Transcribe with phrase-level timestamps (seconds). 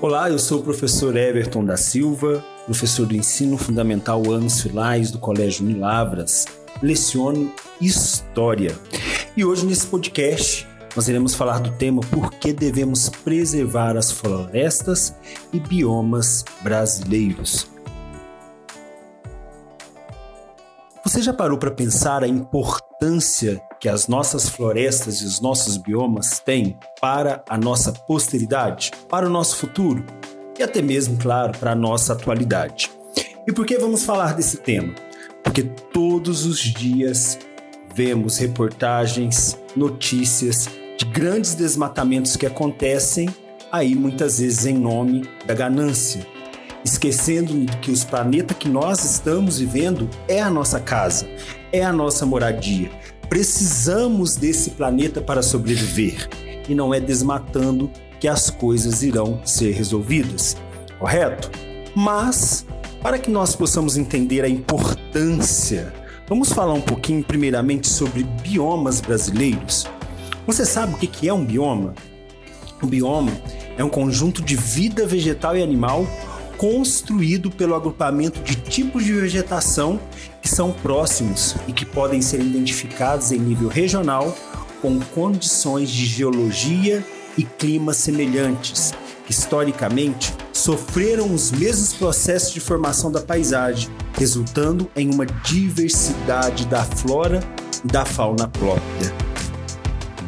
[0.00, 5.18] Olá, eu sou o professor Everton da Silva, professor do Ensino Fundamental Anos Filais do
[5.18, 6.46] Colégio Unilavras.
[6.80, 8.78] Leciono História.
[9.36, 15.12] E hoje nesse podcast nós iremos falar do tema por que devemos preservar as florestas
[15.52, 17.66] e biomas brasileiros.
[21.04, 26.40] Você já parou para pensar a importância que as nossas florestas e os nossos biomas
[26.40, 30.04] têm para a nossa posteridade, para o nosso futuro
[30.58, 32.90] e até mesmo, claro, para a nossa atualidade?
[33.46, 34.94] E por que vamos falar desse tema?
[35.42, 37.38] Porque todos os dias
[37.94, 40.68] vemos reportagens, notícias
[40.98, 43.28] de grandes desmatamentos que acontecem
[43.70, 46.26] aí muitas vezes em nome da ganância,
[46.84, 51.28] esquecendo que os planetas que nós estamos vivendo é a nossa casa,
[51.72, 52.90] é a nossa moradia.
[53.28, 56.28] Precisamos desse planeta para sobreviver
[56.68, 60.56] e não é desmatando que as coisas irão ser resolvidas,
[60.98, 61.50] correto?
[61.94, 62.66] Mas
[63.02, 65.92] para que nós possamos entender a importância,
[66.26, 69.86] vamos falar um pouquinho primeiramente sobre biomas brasileiros.
[70.46, 71.94] Você sabe o que é um bioma?
[72.82, 73.32] O bioma
[73.76, 76.06] é um conjunto de vida vegetal e animal
[76.58, 79.98] construído pelo agrupamento de tipos de vegetação
[80.42, 84.36] que são próximos e que podem ser identificados em nível regional
[84.82, 87.04] com condições de geologia
[87.36, 88.92] e clima semelhantes,
[89.24, 96.82] que historicamente sofreram os mesmos processos de formação da paisagem, resultando em uma diversidade da
[96.82, 97.40] flora
[97.84, 99.14] e da fauna própria.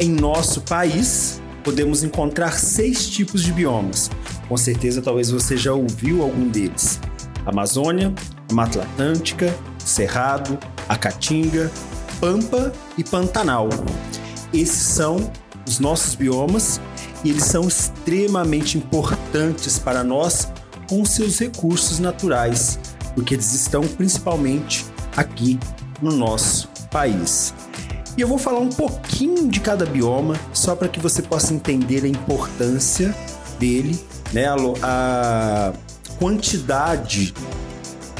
[0.00, 4.10] Em nosso país, podemos encontrar seis tipos de biomas.
[4.48, 7.00] Com certeza, talvez você já ouviu algum deles:
[7.44, 8.14] Amazônia,
[8.52, 10.58] Mata Atlântica, Cerrado,
[11.00, 11.70] Caatinga,
[12.20, 13.68] Pampa e Pantanal.
[14.52, 15.30] Esses são
[15.66, 16.80] os nossos biomas
[17.24, 20.48] e eles são extremamente importantes para nós
[20.88, 22.78] com seus recursos naturais,
[23.14, 24.86] porque eles estão principalmente
[25.16, 25.58] aqui
[26.00, 27.52] no nosso país.
[28.16, 32.04] E eu vou falar um pouquinho de cada bioma, só para que você possa entender
[32.04, 33.14] a importância
[33.58, 33.98] dele,
[34.32, 34.46] né,
[34.82, 35.72] a,
[36.18, 37.34] quantidade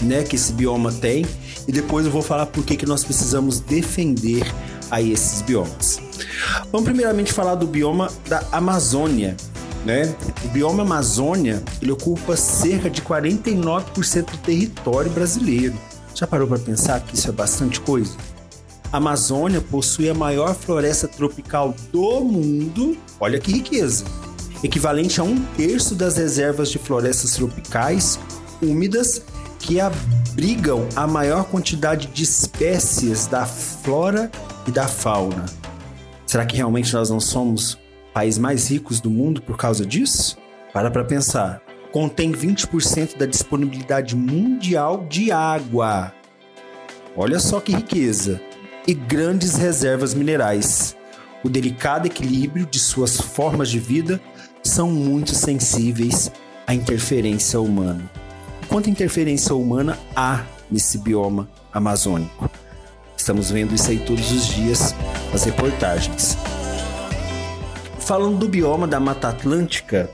[0.00, 1.26] né, que esse bioma tem,
[1.66, 4.44] e depois eu vou falar por que, que nós precisamos defender
[4.90, 6.00] a esses biomas.
[6.70, 9.36] Vamos primeiramente falar do bioma da Amazônia.
[9.84, 10.14] Né?
[10.44, 15.74] O bioma Amazônia ele ocupa cerca de 49% do território brasileiro.
[16.14, 18.16] Já parou para pensar que isso é bastante coisa?
[18.92, 22.96] A Amazônia possui a maior floresta tropical do mundo.
[23.18, 24.04] Olha que riqueza!
[24.62, 28.18] Equivalente a um terço das reservas de florestas tropicais
[28.62, 29.22] úmidas
[29.58, 34.30] que abrigam a maior quantidade de espécies da flora
[34.66, 35.46] e da fauna.
[36.26, 37.78] Será que realmente nós não somos
[38.14, 40.38] país mais ricos do mundo por causa disso?
[40.72, 41.60] Para para pensar.
[41.90, 46.14] Contém 20% da disponibilidade mundial de água.
[47.16, 48.40] Olha só que riqueza
[48.86, 50.96] e grandes reservas minerais.
[51.44, 54.20] O delicado equilíbrio de suas formas de vida
[54.72, 56.32] são muito sensíveis
[56.66, 58.10] à interferência humana.
[58.68, 62.50] Quanta interferência humana há nesse bioma amazônico?
[63.14, 64.94] Estamos vendo isso aí todos os dias
[65.30, 66.38] nas reportagens.
[67.98, 70.08] Falando do bioma da Mata Atlântica,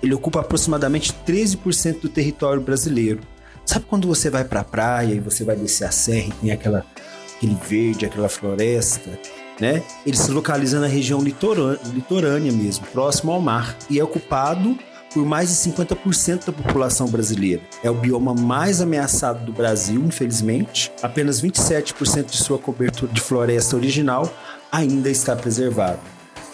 [0.00, 3.20] ele ocupa aproximadamente 13% do território brasileiro.
[3.66, 6.52] Sabe quando você vai para a praia e você vai descer a serra e tem
[6.52, 6.86] aquela
[7.34, 9.18] aquele verde, aquela floresta,
[9.60, 9.82] né?
[10.04, 14.78] Ele se localiza na região litorânea mesmo, próximo ao mar, e é ocupado
[15.12, 17.62] por mais de 50% da população brasileira.
[17.84, 20.90] É o bioma mais ameaçado do Brasil, infelizmente.
[21.00, 24.28] Apenas 27% de sua cobertura de floresta original
[24.72, 26.00] ainda está preservada.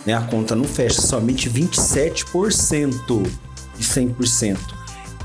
[0.04, 0.12] Né?
[0.12, 3.22] A conta não fecha, somente 27%
[3.78, 4.58] de 100%.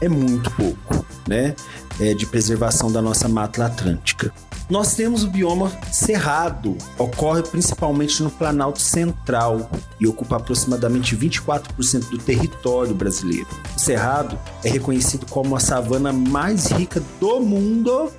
[0.01, 1.55] É muito pouco, né?
[1.99, 4.33] É, de preservação da nossa Mata Atlântica.
[4.69, 12.17] Nós temos o bioma cerrado, ocorre principalmente no Planalto Central e ocupa aproximadamente 24% do
[12.17, 13.47] território brasileiro.
[13.77, 18.11] O cerrado é reconhecido como a savana mais rica do mundo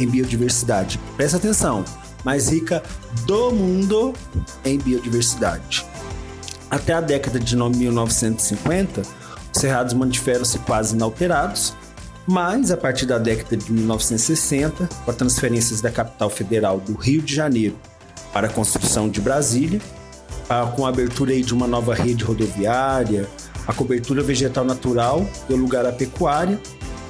[0.00, 0.98] em biodiversidade.
[1.16, 1.84] Presta atenção,
[2.24, 2.82] mais rica
[3.24, 4.12] do mundo
[4.64, 5.86] em biodiversidade.
[6.68, 9.21] Até a década de 1950, os
[9.52, 11.74] cerrados mantiveram-se quase inalterados,
[12.26, 17.20] mas, a partir da década de 1960, com as transferências da capital federal do Rio
[17.20, 17.76] de Janeiro
[18.32, 19.80] para a construção de Brasília,
[20.76, 23.28] com a abertura de uma nova rede rodoviária,
[23.66, 26.60] a cobertura vegetal natural deu lugar à pecuária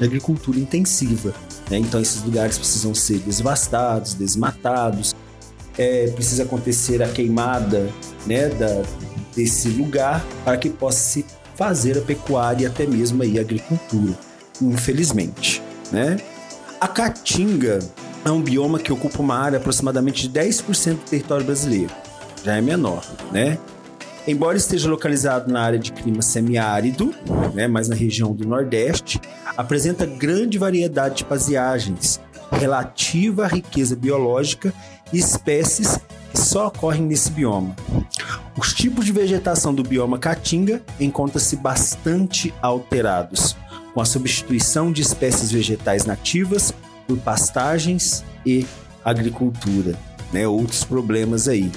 [0.00, 1.35] e agricultura intensiva.
[1.71, 1.79] Né?
[1.79, 5.15] Então, esses lugares precisam ser devastados, desmatados,
[5.77, 7.91] é, precisa acontecer a queimada
[8.27, 8.83] né, da,
[9.35, 11.27] desse lugar para que possa se
[11.62, 14.19] fazer a pecuária e até mesmo aí a agricultura,
[14.61, 15.62] infelizmente,
[15.93, 16.19] né?
[16.81, 17.79] A caatinga
[18.25, 21.94] é um bioma que ocupa uma área aproximadamente de 10% do território brasileiro.
[22.44, 23.59] Já é menor, né?
[24.26, 27.14] Embora esteja localizado na área de clima semiárido,
[27.55, 29.20] né, mais na região do Nordeste,
[29.56, 32.20] apresenta grande variedade de paisagens
[32.50, 34.75] relativa à riqueza biológica
[35.12, 35.97] e espécies
[36.34, 37.75] só ocorrem nesse bioma.
[38.56, 43.56] Os tipos de vegetação do bioma caatinga encontram-se bastante alterados,
[43.94, 46.73] com a substituição de espécies vegetais nativas
[47.06, 48.67] por pastagens e
[49.05, 49.94] agricultura,
[50.32, 50.46] né?
[50.46, 51.70] Outros problemas aí.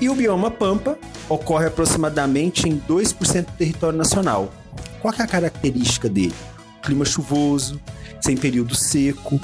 [0.00, 0.98] E o bioma pampa
[1.28, 4.52] ocorre aproximadamente em 2% do território nacional.
[5.00, 6.34] Qual é a característica dele?
[6.82, 7.80] Clima chuvoso,
[8.20, 9.40] sem período seco,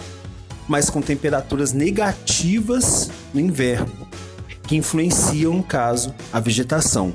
[0.68, 4.08] mas com temperaturas negativas no inverno,
[4.72, 7.12] que influenciam, no caso, a vegetação.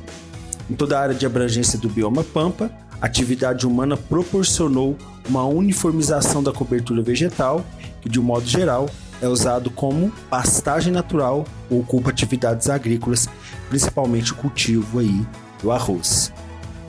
[0.70, 2.70] Em toda a área de abrangência do bioma pampa,
[3.02, 4.96] a atividade humana proporcionou
[5.28, 7.66] uma uniformização da cobertura vegetal,
[8.00, 8.88] que, de um modo geral,
[9.20, 13.28] é usado como pastagem natural ou ocupa atividades agrícolas,
[13.70, 15.26] principalmente o cultivo aí
[15.60, 16.32] do arroz.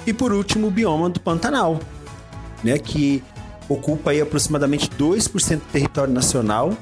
[0.07, 1.81] E por último, o bioma do Pantanal,
[2.63, 3.25] né, que
[3.71, 6.75] ocupa aí aproximadamente 2% do território nacional.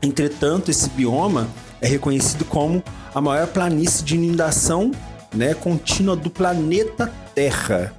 [0.00, 1.48] Entretanto, esse bioma
[1.84, 2.82] é reconhecido como
[3.14, 4.90] a maior planície de inundação
[5.34, 7.92] né, contínua do planeta Terra,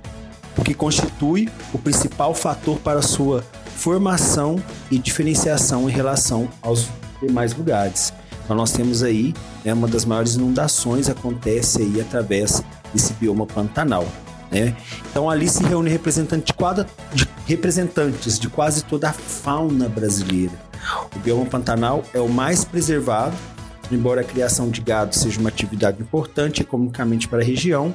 [0.57, 3.45] o que constitui o principal fator para sua
[3.75, 4.55] formação
[4.89, 6.89] e diferenciação em relação aos
[7.21, 8.11] demais lugares.
[8.43, 14.07] Então nós temos aí né, uma das maiores inundações acontece aí através desse bioma pantanal.
[14.49, 14.75] Né?
[15.11, 20.53] Então ali se reúne representante de, quadra, de, representantes de quase toda a fauna brasileira.
[21.15, 23.35] O bioma pantanal é o mais preservado,
[23.91, 27.93] embora a criação de gado seja uma atividade importante economicamente para a região,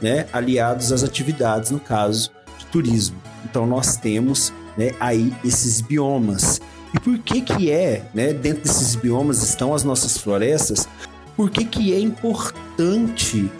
[0.00, 0.26] né?
[0.32, 3.16] aliados às atividades, no caso, de turismo.
[3.44, 6.60] Então nós temos né, aí esses biomas.
[6.92, 10.88] E por que que é, né, dentro desses biomas estão as nossas florestas?
[11.36, 13.50] Por que que é importante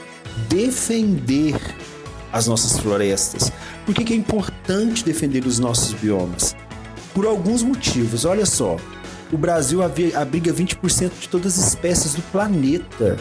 [0.48, 1.56] defender
[2.32, 3.52] as nossas florestas?
[3.84, 6.54] Por que que é importante defender os nossos biomas?
[7.12, 8.24] Por alguns motivos.
[8.24, 8.76] Olha só,
[9.32, 13.16] o Brasil abriga 20% de todas as espécies do planeta.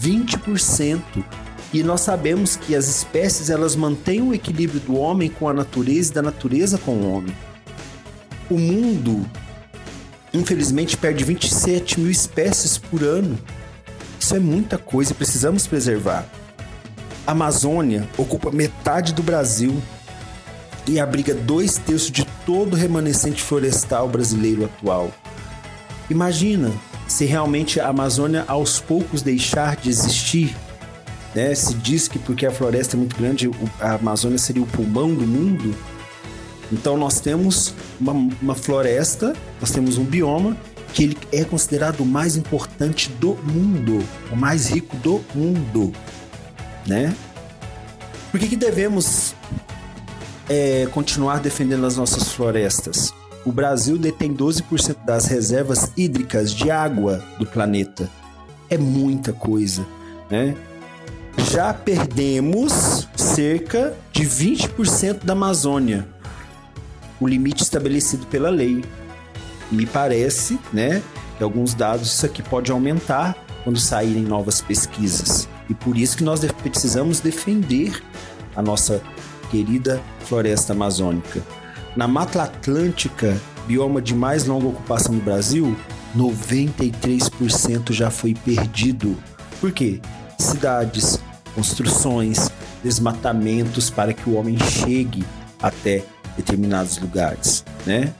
[0.00, 1.02] 20%.
[1.72, 6.10] E nós sabemos que as espécies elas mantêm o equilíbrio do homem com a natureza
[6.10, 7.34] e da natureza com o homem.
[8.48, 9.28] O mundo,
[10.32, 13.38] infelizmente, perde 27 mil espécies por ano.
[14.18, 16.26] Isso é muita coisa e precisamos preservar.
[17.26, 19.82] A Amazônia ocupa metade do Brasil
[20.86, 25.12] e abriga dois terços de todo o remanescente florestal brasileiro atual.
[26.10, 26.72] Imagina
[27.06, 30.54] se realmente a Amazônia aos poucos deixar de existir
[31.34, 31.54] né?
[31.54, 33.50] Se diz que porque a floresta é muito grande,
[33.80, 35.74] a Amazônia seria o pulmão do mundo.
[36.72, 40.56] Então nós temos uma, uma floresta, nós temos um bioma
[40.92, 45.92] que ele é considerado o mais importante do mundo, o mais rico do mundo,
[46.86, 47.14] né?
[48.30, 49.34] Por que, que devemos
[50.48, 53.12] é, continuar defendendo as nossas florestas?
[53.44, 58.10] O Brasil detém 12% das reservas hídricas de água do planeta.
[58.68, 59.86] É muita coisa,
[60.30, 60.54] né?
[61.50, 66.06] já perdemos cerca de 20% da Amazônia,
[67.20, 68.84] o limite estabelecido pela lei.
[69.70, 71.02] Me parece, né,
[71.36, 75.48] que alguns dados isso aqui pode aumentar quando saírem novas pesquisas.
[75.68, 78.02] E por isso que nós precisamos defender
[78.56, 79.00] a nossa
[79.50, 81.42] querida floresta amazônica.
[81.98, 83.36] Na Mata Atlântica,
[83.66, 85.76] bioma de mais longa ocupação no Brasil,
[86.16, 89.16] 93% já foi perdido.
[89.60, 90.00] Por quê?
[90.38, 91.18] Cidades,
[91.56, 92.52] construções,
[92.84, 95.24] desmatamentos para que o homem chegue
[95.60, 96.04] até
[96.36, 98.14] determinados lugares, né?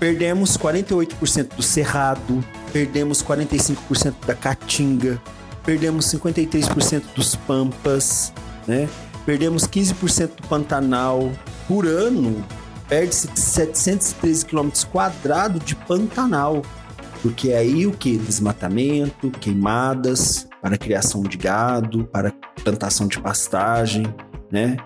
[0.00, 5.20] Perdemos 48% do cerrado, perdemos 45% da caatinga,
[5.62, 8.32] perdemos 53% dos pampas,
[8.66, 8.88] né?
[9.26, 11.30] Perdemos 15% do Pantanal.
[11.68, 12.42] Por ano,
[12.92, 16.60] perde-se 713 km quadrados de Pantanal.
[17.22, 18.18] Porque aí o que?
[18.18, 24.04] Desmatamento, queimadas, para criação de gado, para plantação de pastagem,
[24.50, 24.76] né?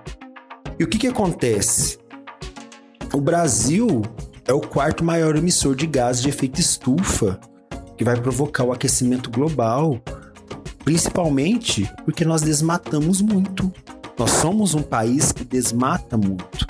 [0.78, 1.98] E o que, que acontece?
[3.12, 4.02] O Brasil
[4.46, 7.40] é o quarto maior emissor de gases de efeito estufa,
[7.96, 10.00] que vai provocar o aquecimento global,
[10.84, 13.72] principalmente porque nós desmatamos muito.
[14.16, 16.65] Nós somos um país que desmata muito.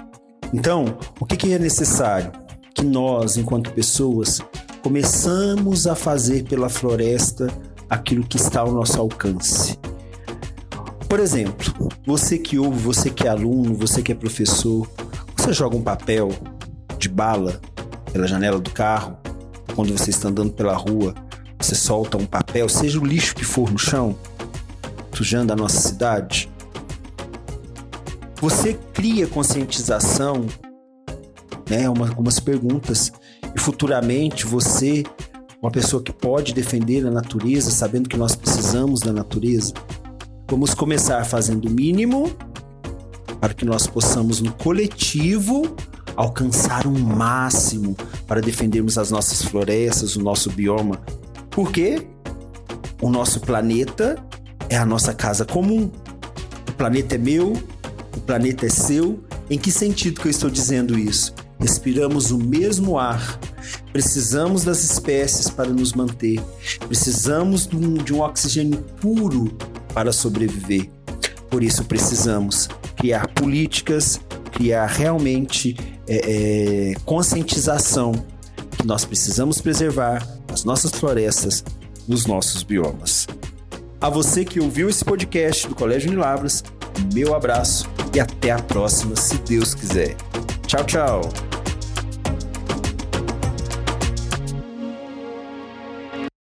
[0.53, 2.33] Então, o que, é necessário?
[2.75, 4.41] Que nós, enquanto pessoas,
[4.83, 7.49] começamos a fazer pela floresta
[7.89, 9.79] aquilo que está ao nosso alcance.
[11.09, 11.73] Por exemplo,
[12.05, 14.89] você que ouve, você que é aluno, você que é professor,
[15.37, 16.31] você joga um papel
[16.99, 17.61] de bala
[18.13, 19.17] pela janela do carro,
[19.75, 21.15] quando você está andando pela rua,
[21.61, 24.17] você solta um papel, seja o lixo que for no chão,
[25.13, 26.51] sujando a nossa cidade.
[28.49, 30.47] Você cria conscientização,
[31.69, 33.13] né, uma, algumas perguntas,
[33.53, 35.03] e futuramente você,
[35.61, 39.75] uma pessoa que pode defender a natureza, sabendo que nós precisamos da natureza,
[40.49, 42.31] vamos começar fazendo o mínimo
[43.41, 45.75] para que nós possamos, no coletivo,
[46.15, 47.97] alcançar um máximo
[48.29, 51.01] para defendermos as nossas florestas, o nosso bioma.
[51.51, 52.07] Porque
[53.03, 54.25] o nosso planeta
[54.69, 55.91] é a nossa casa comum.
[56.69, 57.55] O planeta é meu,
[58.27, 59.21] planeta é seu.
[59.49, 61.33] Em que sentido que eu estou dizendo isso?
[61.59, 63.39] Respiramos o mesmo ar.
[63.93, 66.43] Precisamos das espécies para nos manter.
[66.87, 69.57] Precisamos de um, de um oxigênio puro
[69.95, 70.91] para sobreviver.
[71.49, 74.21] Por isso precisamos criar políticas,
[74.53, 75.77] criar realmente
[76.09, 78.13] é, é, conscientização
[78.77, 81.65] que nós precisamos preservar as nossas florestas,
[82.09, 83.27] os nossos biomas.
[84.01, 86.63] A você que ouviu esse podcast do Colégio Unilabras,
[87.15, 90.17] meu abraço e até a próxima, se Deus quiser.
[90.67, 91.56] Tchau, tchau!